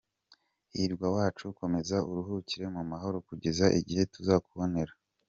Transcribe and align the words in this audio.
Hirwa 0.73 1.07
wacu 1.15 1.45
komeza 1.59 1.95
uruhukire 2.09 2.65
mu 2.75 2.83
mahoro 2.91 3.17
kugeza 3.27 3.65
igihe 3.79 4.03
tuzakubonera. 4.13 4.93